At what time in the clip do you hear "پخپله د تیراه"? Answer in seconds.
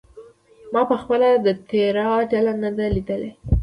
0.91-2.19